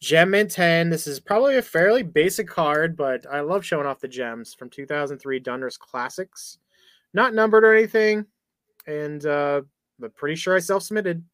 [0.00, 0.90] Gem Mint 10.
[0.90, 4.70] This is probably a fairly basic card, but I love showing off the gems from
[4.70, 6.58] 2003 Donruss Classics.
[7.12, 8.26] Not numbered or anything,
[8.86, 9.62] and uh,
[9.98, 11.24] but pretty sure I self submitted.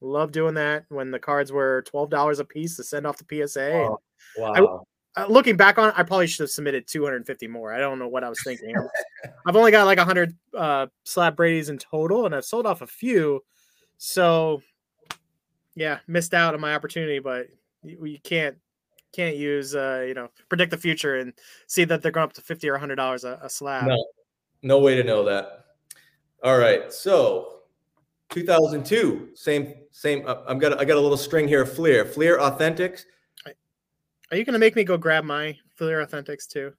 [0.00, 3.46] Love doing that when the cards were twelve dollars a piece to send off the
[3.48, 3.72] PSA.
[3.72, 3.98] Oh,
[4.36, 4.84] wow
[5.16, 7.72] uh, looking back on it, I probably should have submitted 250 more.
[7.72, 8.74] I don't know what I was thinking.
[9.46, 12.86] I've only got like 100 uh, slab Brady's in total, and I've sold off a
[12.86, 13.42] few.
[13.98, 14.62] So,
[15.74, 17.48] yeah, missed out on my opportunity, but
[17.82, 18.56] you, you can't
[19.12, 21.34] can't use uh, you know predict the future and
[21.66, 23.86] see that they're going up to 50 or 100 dollars a slab.
[23.86, 24.06] No,
[24.62, 25.66] no way to know that.
[26.42, 27.60] All right, so
[28.30, 30.26] 2002, same same.
[30.26, 31.66] Uh, I'm got I got a little string here.
[31.66, 33.04] Fleer, Fleer Authentics.
[34.32, 36.72] Are you going to make me go grab my Fleer Authentics too?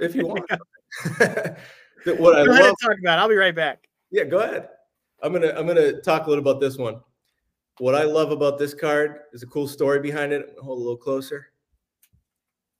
[0.00, 0.40] If you want.
[2.18, 3.18] what I go love, talk about.
[3.18, 3.20] It.
[3.20, 3.86] I'll be right back.
[4.10, 4.68] Yeah, go ahead.
[5.22, 7.00] I'm gonna I'm gonna talk a little about this one.
[7.78, 10.54] What I love about this card is a cool story behind it.
[10.62, 11.48] Hold a little closer.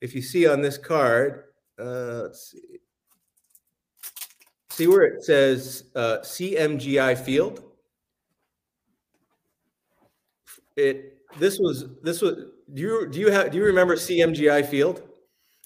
[0.00, 1.44] If you see on this card,
[1.78, 2.80] uh, let's see.
[4.70, 7.64] See where it says uh, CMGI Field.
[10.76, 15.02] It this was this was do you do you have do you remember CMGI Field?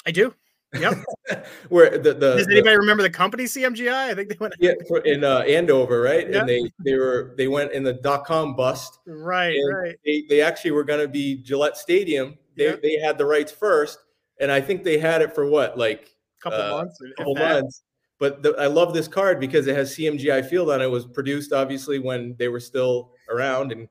[0.06, 0.34] I do.
[0.78, 0.98] Yep.
[1.70, 3.90] where the, the Does the- anybody remember the company CMGI?
[4.10, 6.28] I think they went yeah for, in uh, Andover, right?
[6.28, 6.40] Yeah.
[6.40, 8.98] And they they were they went in the dot com bust.
[9.06, 9.96] right, right.
[10.04, 12.36] They they actually were going to be Gillette Stadium.
[12.56, 12.76] They Yeah.
[12.82, 13.98] they had the rights first,
[14.40, 16.10] and I think they had it for what like
[16.42, 16.98] Couple uh, months.
[17.16, 17.82] couple months.
[18.20, 20.84] But the, I love this card because it has CMGI Field on it.
[20.84, 23.88] It was produced obviously when they were still around, and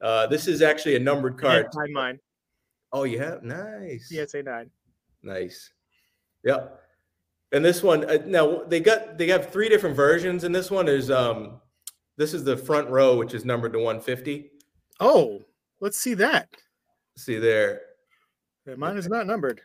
[0.00, 1.66] uh, this is actually a numbered card.
[1.74, 2.18] Find mine.
[2.94, 4.10] Oh, you have nice.
[4.10, 4.70] CSA nine.
[5.22, 5.70] Nice.
[6.44, 6.80] Yep.
[7.52, 10.88] And this one uh, now they got they have three different versions, and this one
[10.88, 11.60] is um
[12.16, 14.50] this is the front row, which is numbered to 150.
[15.00, 15.40] Oh,
[15.80, 16.48] let's see that.
[17.16, 17.80] See there,
[18.66, 19.60] Yeah, Mine is not numbered.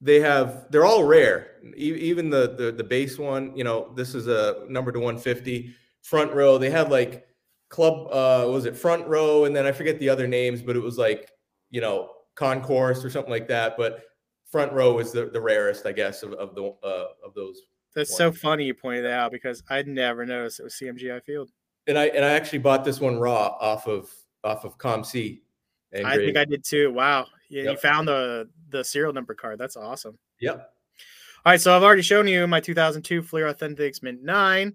[0.00, 1.52] they have they're all rare.
[1.76, 5.74] E- even the the the base one, you know, this is a number to 150.
[6.02, 7.26] Front row, they have like
[7.70, 10.80] club uh was it front row, and then I forget the other names, but it
[10.82, 11.30] was like
[11.70, 13.76] you know concourse or something like that.
[13.76, 14.02] But
[14.50, 17.62] front row is the, the rarest, I guess, of, of the uh, of those
[17.94, 21.50] That's so funny you pointed that out because I'd never noticed it was CMGI Field.
[21.86, 24.10] and I and I actually bought this one raw off of
[24.42, 25.40] off of COMC.
[25.92, 26.92] And I think I did too.
[26.92, 27.26] Wow.
[27.48, 27.80] Yeah, you Yep.
[27.80, 29.58] found the the serial number card.
[29.58, 30.18] That's awesome.
[30.40, 30.70] Yep.
[31.46, 34.74] All right, so I've already shown you my 2002 Fleer Authentics Mint 9.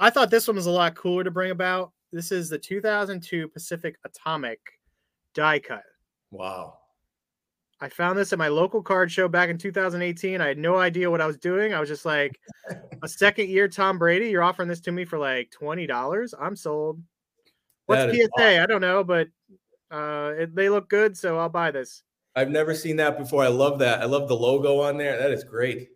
[0.00, 1.92] I thought this one was a lot cooler to bring about.
[2.12, 4.58] This is the 2002 Pacific Atomic
[5.34, 5.84] die cut.
[6.32, 6.78] Wow.
[7.80, 10.40] I found this at my local card show back in 2018.
[10.40, 11.72] I had no idea what I was doing.
[11.72, 12.40] I was just like,
[13.02, 16.34] a second year Tom Brady, you're offering this to me for like $20.
[16.40, 17.00] I'm sold.
[17.86, 18.62] What's PSA?
[18.62, 19.28] I don't know, but
[19.90, 22.02] uh, it, they look good, so I'll buy this.
[22.34, 23.42] I've never seen that before.
[23.42, 24.00] I love that.
[24.00, 25.16] I love the logo on there.
[25.16, 25.88] That is great.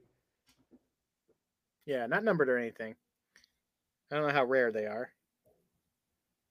[1.85, 2.95] Yeah, not numbered or anything.
[4.11, 5.11] I don't know how rare they are.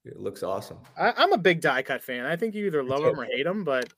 [0.04, 0.78] It looks awesome.
[0.98, 2.26] I, I'm a big die cut fan.
[2.26, 3.92] I think you either love them or hate them, but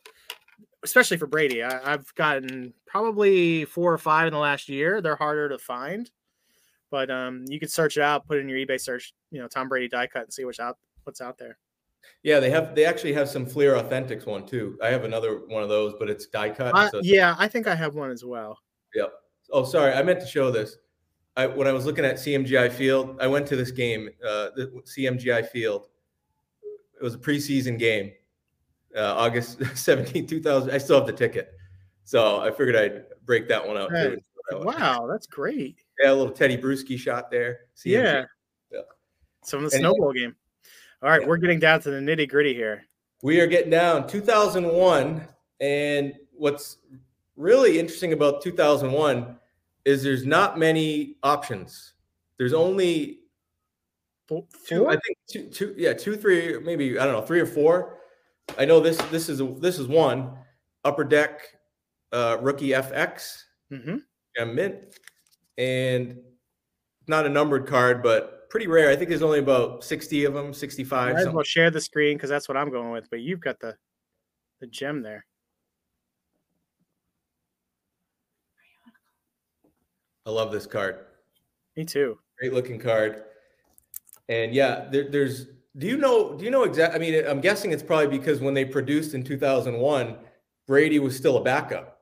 [0.84, 5.00] especially for Brady, I, I've gotten probably four or five in the last year.
[5.00, 6.10] They're harder to find,
[6.90, 9.48] but um, you can search it out, put it in your eBay search, you know,
[9.48, 11.58] Tom Brady die cut, and see what's out what's out there.
[12.22, 14.78] Yeah, they have they actually have some Fleer Authentics one too.
[14.82, 16.74] I have another one of those, but it's die cut.
[16.74, 18.58] Uh, so- yeah, I think I have one as well.
[18.94, 19.12] Yep.
[19.50, 19.92] Oh, sorry.
[19.92, 20.76] I meant to show this.
[21.36, 24.82] I, when I was looking at CMGI Field, I went to this game, uh, the
[24.86, 25.88] CMGI Field.
[26.62, 28.12] It was a preseason game,
[28.96, 30.70] uh, August 17, 2000.
[30.70, 31.52] I still have the ticket.
[32.04, 34.12] So I figured I'd break that one out Right.
[34.50, 34.58] too.
[34.58, 35.76] Wow, that's great.
[36.00, 37.60] Yeah, a little Teddy Bruschi shot there.
[37.76, 37.92] CMG.
[37.92, 38.24] Yeah.
[38.70, 38.80] Yeah.
[39.42, 40.34] So in the And- snowball game.
[41.02, 41.26] All right, Yeah.
[41.28, 42.84] we're getting down to the nitty gritty here.
[43.22, 45.26] We are getting down 2001.
[45.60, 46.76] And what's
[47.36, 49.38] really interesting about 2001
[49.86, 51.94] is there's not many options.
[52.38, 53.20] There's only
[54.28, 57.98] two, I think two, two, yeah, two, three, maybe I don't know, three or four.
[58.58, 58.98] I know this.
[59.10, 60.36] This is this is one
[60.84, 61.40] upper deck
[62.12, 63.96] uh, rookie FX hmm
[64.36, 64.76] yeah, mint,
[65.58, 66.18] and
[67.06, 68.90] not a numbered card, but pretty rare.
[68.90, 71.14] I think there's only about sixty of them, sixty-five.
[71.14, 73.08] Might as well share the screen because that's what I'm going with.
[73.10, 73.76] But you've got the
[74.60, 75.24] the gem there.
[80.26, 81.00] I love this card.
[81.76, 82.18] Me too.
[82.38, 83.24] Great looking card.
[84.28, 85.46] And yeah, there, there's.
[85.76, 86.34] Do you know?
[86.36, 86.96] Do you know exactly?
[86.96, 90.16] I mean, I'm guessing it's probably because when they produced in 2001,
[90.66, 92.00] Brady was still a backup.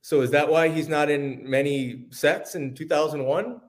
[0.00, 3.60] So is that why he's not in many sets in 2001?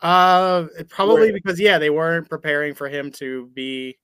[0.00, 3.98] Uh, probably Where- because yeah, they weren't preparing for him to be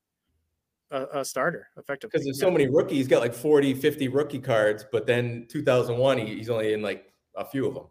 [0.91, 2.11] a, a starter effectively.
[2.13, 2.99] Because there's so many rookies.
[2.99, 7.13] He's got like 40, 50 rookie cards, but then 2001, he, he's only in like
[7.37, 7.87] a few of them.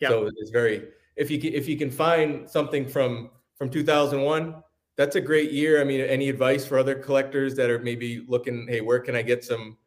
[0.00, 0.08] Yeah.
[0.08, 0.88] So it's very.
[1.14, 4.62] If you can, if you can find something from from 2001,
[4.96, 5.80] that's a great year.
[5.80, 9.22] I mean, any advice for other collectors that are maybe looking, hey, where can I
[9.22, 9.78] get some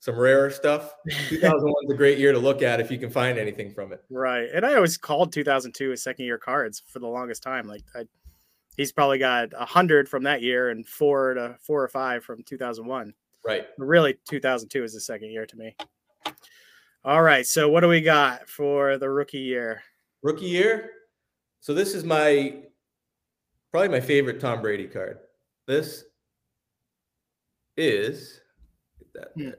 [0.00, 0.94] some rarer stuff?
[1.28, 4.02] 2001 is a great year to look at if you can find anything from it.
[4.10, 4.48] Right.
[4.52, 7.68] And I always called 2002 a second year cards for the longest time.
[7.68, 8.04] Like I,
[8.76, 12.42] he's probably got a hundred from that year and four to four or five from
[12.42, 13.14] 2001.
[13.44, 13.66] Right.
[13.78, 15.76] But really 2002 is the second year to me.
[17.04, 17.46] All right.
[17.46, 19.82] So what do we got for the rookie year?
[20.22, 20.90] Rookie year.
[21.60, 22.62] So this is my
[23.72, 25.18] probably my favorite Tom Brady card.
[25.66, 26.04] This
[27.76, 28.40] is
[29.14, 29.50] that Hmm.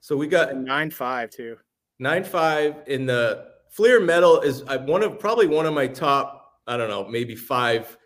[0.00, 1.56] So we got Nine five too.
[1.98, 6.76] nine five in the Fleer Metal is one of probably one of my top I
[6.76, 7.96] don't know maybe five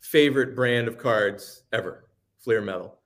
[0.00, 2.06] favorite brand of cards ever.
[2.38, 2.98] Fleer Metal,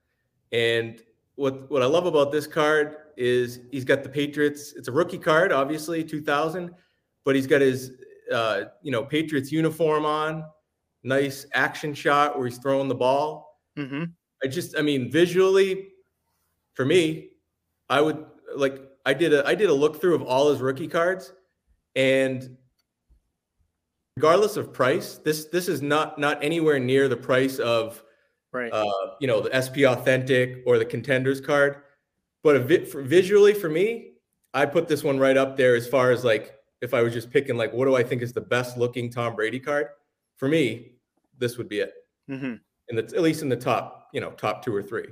[0.52, 1.00] and
[1.36, 4.74] what what I love about this card is he's got the Patriots.
[4.76, 6.70] It's a rookie card, obviously 2000,
[7.24, 7.92] but he's got his
[8.32, 10.44] uh, you know Patriots uniform on.
[11.04, 13.60] Nice action shot where he's throwing the ball.
[13.78, 14.04] Mm-hmm.
[14.42, 15.88] I just, I mean, visually,
[16.74, 17.30] for me,
[17.88, 18.24] I would
[18.56, 18.80] like.
[19.06, 21.32] I did a I did a look through of all his rookie cards,
[21.94, 22.56] and
[24.16, 28.02] regardless of price, this this is not not anywhere near the price of
[28.52, 28.72] right.
[28.72, 28.84] uh,
[29.20, 31.82] you know the SP Authentic or the Contenders card.
[32.42, 34.12] But a vi- for, visually, for me,
[34.52, 37.30] I put this one right up there as far as like if I was just
[37.30, 39.88] picking like what do I think is the best looking Tom Brady card.
[40.36, 40.93] For me,
[41.38, 41.94] this would be it.
[42.30, 42.54] Mm-hmm.
[42.88, 45.06] In the at least in the top, you know, top two or three.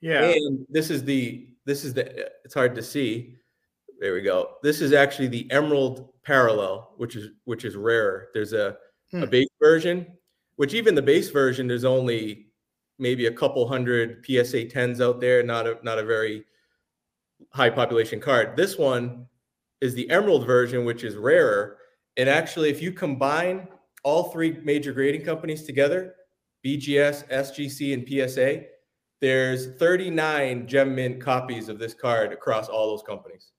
[0.00, 0.24] Yeah.
[0.24, 3.36] And this is the this is the it's hard to see.
[4.00, 4.54] There we go.
[4.62, 8.28] This is actually the Emerald Parallel, which is which is rarer.
[8.34, 8.76] There's a
[9.14, 9.30] a Hmm.
[9.30, 10.06] base version,
[10.56, 12.48] which even the base version, there's only
[12.98, 16.44] maybe a couple hundred PSA 10s out there, not a not a very
[17.52, 18.56] high population card.
[18.56, 19.26] This one
[19.80, 21.78] is the Emerald version, which is rarer.
[22.16, 23.68] And actually, if you combine
[24.04, 26.14] all three major grading companies together,
[26.64, 28.64] BGS, SGC, and PSA,
[29.20, 33.52] there's 39 gem mint copies of this card across all those companies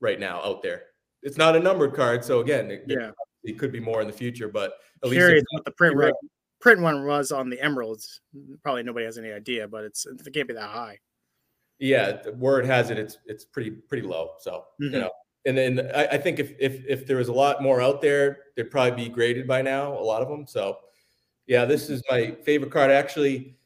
[0.00, 0.82] right now out there.
[1.22, 3.10] It's not a numbered card, so again, it, Yeah.
[3.44, 5.96] it could be more in the future, but at least Curious it's what the print
[6.60, 8.20] print one was on the emeralds.
[8.64, 10.98] Probably nobody has any idea, but it's it can't be that high.
[11.78, 14.32] yeah, the word has it, it's it's pretty pretty low.
[14.40, 14.92] So Mhm.
[14.92, 15.12] you know,
[15.46, 18.38] and then I, I think if if if there was a lot more out there,
[18.56, 20.46] they'd probably be graded by now, a lot of them.
[20.46, 20.78] So
[21.46, 22.90] yeah, this is my favorite card.
[22.90, 23.56] Actually,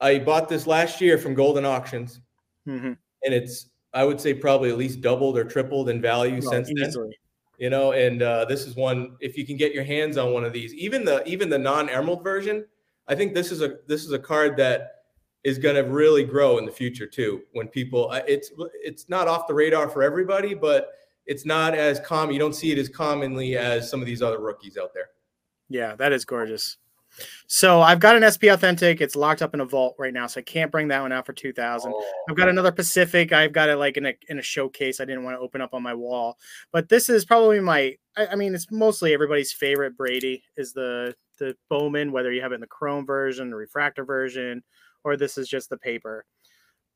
[0.00, 2.20] I bought this last year from Goldin Auctions,
[2.66, 2.92] Mm-hmm.
[3.24, 7.10] and it's I would say probably at least doubled or tripled in value since then.
[7.58, 10.44] you know and uh, this is one if you can get your hands on one
[10.44, 12.64] of these even the even the non-emerald version
[13.08, 14.96] i think this is a this is a card that
[15.44, 18.52] is going to really grow in the future too when people it's
[18.84, 20.90] it's not off the radar for everybody but
[21.28, 24.40] it's not as common you don't see it as commonly as some of these other
[24.40, 25.10] rookies out there
[25.68, 26.78] Yeah, that is gorgeous.
[27.46, 29.00] So I've got an SP Authentic.
[29.00, 31.26] It's locked up in a vault right now, so I can't bring that one out
[31.26, 31.92] for two thousand.
[31.94, 32.04] Oh.
[32.28, 33.32] I've got another Pacific.
[33.32, 35.00] I've got it like in a in a showcase.
[35.00, 36.36] I didn't want to open up on my wall,
[36.72, 37.96] but this is probably my.
[38.16, 39.96] I, I mean, it's mostly everybody's favorite.
[39.96, 44.04] Brady is the the Bowman, whether you have it in the chrome version, the refractor
[44.04, 44.62] version,
[45.04, 46.24] or this is just the paper.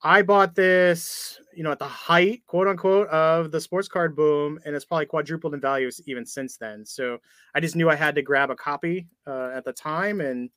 [0.04, 4.58] I bought this, you know, at the height, quote unquote, of the sports card boom,
[4.64, 6.84] and it's probably quadrupled in value even since then.
[6.84, 7.18] So
[7.54, 10.50] I just knew I had to grab a copy uh, at the time, and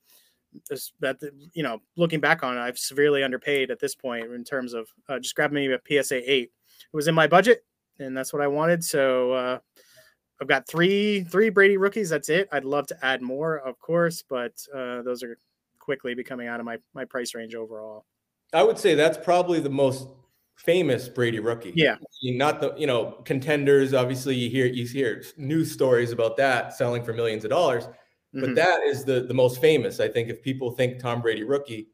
[0.99, 1.17] that
[1.53, 4.87] you know, looking back on it, I've severely underpaid at this point in terms of
[5.09, 6.51] uh, just grabbing maybe a PSA eight.
[6.93, 7.65] It was in my budget,
[7.99, 8.83] and that's what I wanted.
[8.83, 9.59] So uh,
[10.41, 12.09] I've got three three Brady rookies.
[12.09, 12.49] That's it.
[12.51, 15.37] I'd love to add more, of course, but uh, those are
[15.77, 18.05] quickly becoming out of my my price range overall.
[18.55, 20.07] I would say that's probably the most
[20.55, 21.95] famous brady rookie Yeah.
[21.95, 26.37] I mean, not the you know contenders obviously you hear you hear news stories about
[26.37, 27.87] that selling for millions of dollars
[28.33, 28.55] but Mhm.
[28.55, 29.99] that is the the most famous.
[30.01, 31.87] I think if people think Tom Brady rookie,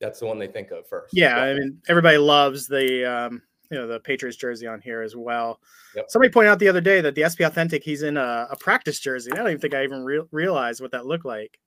[0.00, 1.12] that's the one they think of first.
[1.12, 5.16] Yeah, I mean everybody loves the um, you know the Patriots jersey on here as
[5.16, 5.60] well.
[5.96, 6.04] Yep.
[6.08, 9.00] Somebody pointed out the other day that the SP Authentic he's in a, a practice
[9.00, 9.32] jersey.
[9.32, 11.58] I don't even think I even re- realized what that looked like.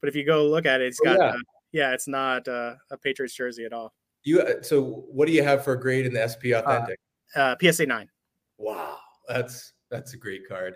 [0.00, 1.36] But if you go look at it, it's Oh, got yeah.
[1.76, 3.92] Uh, yeah, it's not uh, a Patriots jersey at all.
[4.24, 4.40] you.
[4.40, 6.98] uh, So what do you have for a grade in the SP Authentic?
[7.34, 8.08] Uh, PSA nine.
[8.58, 10.74] wow, that's that's a great card.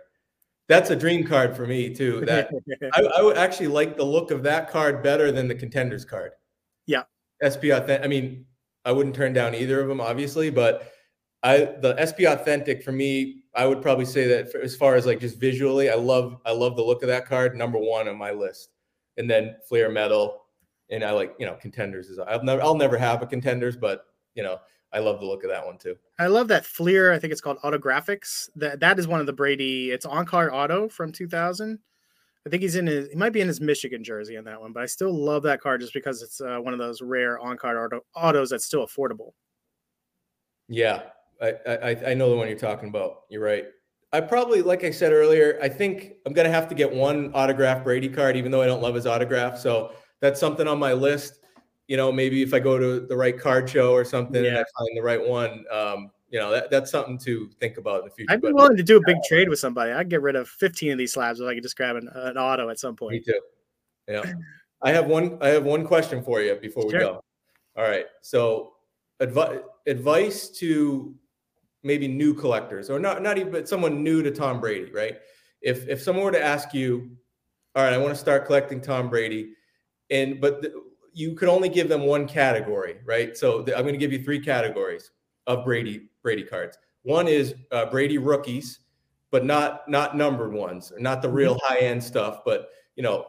[0.69, 2.25] That's a dream card for me too.
[2.27, 2.51] That
[2.95, 6.33] I, I would actually like the look of that card better than the contenders card.
[6.87, 7.03] Yeah.
[7.43, 8.05] SP Authentic.
[8.05, 8.47] I mean,
[8.85, 10.93] I wouldn't turn down either of them, obviously, but
[11.43, 15.07] I the SP Authentic for me, I would probably say that for, as far as
[15.07, 17.57] like just visually, I love I love the look of that card.
[17.57, 18.71] Number one on my list,
[19.17, 20.43] and then Fleer Metal,
[20.91, 24.07] and I like you know contenders is I'll never I'll never have a contenders, but
[24.35, 24.59] you know
[24.93, 25.97] I love the look of that one too.
[26.19, 27.13] I love that Fleer.
[27.13, 28.51] I think it's called Autographics.
[28.57, 29.91] That that is one of the Brady.
[29.91, 31.79] It's on card auto from 2000.
[32.47, 33.09] I think he's in his.
[33.09, 35.61] He might be in his Michigan jersey in that one, but I still love that
[35.61, 38.87] card just because it's uh, one of those rare on card auto, autos that's still
[38.87, 39.33] affordable.
[40.69, 41.03] Yeah,
[41.43, 43.23] I, I I know the one you're talking about.
[43.29, 43.67] You're right.
[44.13, 47.85] I probably, like I said earlier, I think I'm gonna have to get one autograph
[47.85, 49.59] Brady card, even though I don't love his autograph.
[49.59, 51.41] So that's something on my list.
[51.89, 54.65] You know, maybe if I go to the right card show or something and I
[54.79, 58.15] find the right one, um, you know, that, that's something to think about in the
[58.15, 58.33] future.
[58.33, 59.91] I'd be willing to do a big trade with somebody.
[59.91, 62.39] I'd get rid of 15 of these slabs if I could just grab an, an
[62.39, 63.15] auto at some point.
[63.15, 63.41] me too.
[64.07, 64.33] Yeah.
[64.83, 65.37] I have one.
[65.41, 67.01] I have one question for you before we Sure.
[67.01, 67.25] go.
[67.77, 68.07] All right.
[68.23, 68.75] So,
[69.21, 71.15] advice advice to
[71.83, 75.19] maybe new collectors, or not not even, but someone new to Tom Brady, right?
[75.61, 77.11] If if someone were to ask you,
[77.75, 79.53] all right, I want to start collecting Tom Brady,
[80.11, 80.73] and but the,
[81.13, 83.37] you could only give them one category, right?
[83.37, 85.11] So the, I'm going to give you three categories
[85.47, 86.79] of Brady Brady cards.
[87.03, 88.81] One is uh, Brady rookies,
[89.31, 93.27] but not not numbered ones, not the real high end stuff, but you know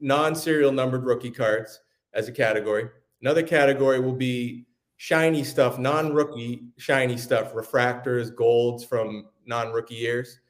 [0.00, 1.80] non-serial numbered rookie cards
[2.14, 2.88] as a category.
[3.20, 4.66] Another category will be
[4.96, 10.40] shiny stuff, non-rookie shiny stuff, refractors, golds from non-rookie years.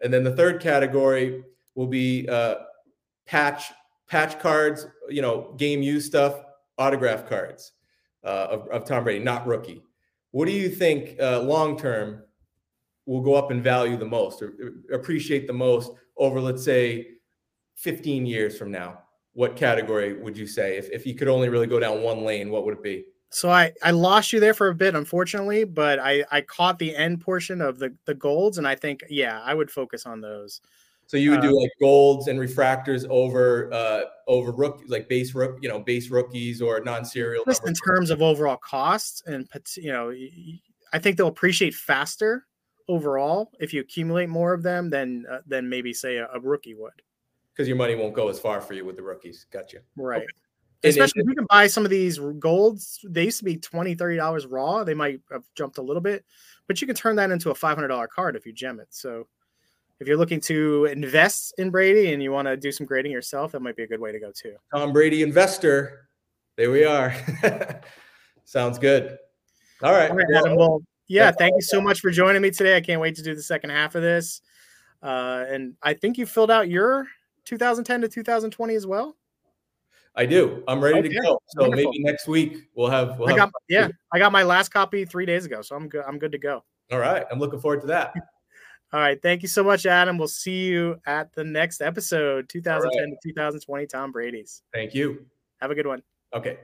[0.00, 2.56] And then the third category will be uh,
[3.26, 3.72] patch
[4.08, 6.40] patch cards, you know, game use stuff,
[6.78, 7.72] autograph cards
[8.24, 9.82] uh, of, of Tom Brady, not rookie.
[10.30, 12.22] What do you think uh, long term
[13.06, 14.54] will go up in value the most or
[14.92, 17.08] appreciate the most over, let's say,
[17.76, 19.00] 15 years from now?
[19.32, 22.50] What category would you say if, if you could only really go down one lane?
[22.50, 23.04] What would it be?
[23.30, 26.94] So I, I lost you there for a bit, unfortunately, but I, I caught the
[26.94, 30.60] end portion of the, the golds, and I think yeah, I would focus on those.
[31.06, 35.34] So you would do um, like golds and refractors over uh over rookies, like base
[35.34, 37.44] rook, you know, base rookies or non-serial.
[37.44, 40.12] Just in terms of overall costs, and you know,
[40.92, 42.46] I think they'll appreciate faster
[42.88, 46.74] overall if you accumulate more of them than uh, than maybe say a, a rookie
[46.74, 47.02] would.
[47.52, 49.46] Because your money won't go as far for you with the rookies.
[49.52, 49.78] Gotcha.
[49.96, 50.22] Right.
[50.22, 50.26] Okay.
[50.88, 54.46] Especially if you can buy some of these golds, they used to be 20 $30
[54.50, 54.84] raw.
[54.84, 56.24] They might have jumped a little bit,
[56.66, 58.88] but you can turn that into a $500 card if you gem it.
[58.90, 59.26] So
[60.00, 63.52] if you're looking to invest in Brady and you want to do some grading yourself,
[63.52, 64.56] that might be a good way to go too.
[64.74, 66.08] Tom Brady investor.
[66.56, 67.14] There we are.
[68.44, 69.18] Sounds good.
[69.82, 70.10] All right.
[70.10, 72.76] All right well, Adam, well, yeah, thank you so much for joining me today.
[72.76, 74.40] I can't wait to do the second half of this.
[75.02, 77.06] Uh, and I think you filled out your
[77.44, 79.16] 2010 to 2020 as well.
[80.16, 80.62] I do.
[80.68, 81.08] I'm ready okay.
[81.08, 81.40] to go.
[81.48, 81.92] So Wonderful.
[81.92, 83.18] maybe next week we'll have.
[83.18, 86.04] We'll I got, yeah, I got my last copy three days ago, so I'm good.
[86.06, 86.62] I'm good to go.
[86.92, 88.14] All right, I'm looking forward to that.
[88.94, 89.20] All right.
[89.20, 90.18] Thank you so much, Adam.
[90.18, 93.20] We'll see you at the next episode 2010 right.
[93.20, 94.62] to 2020 Tom Brady's.
[94.72, 95.26] Thank you.
[95.60, 96.00] Have a good one.
[96.32, 96.58] Okay.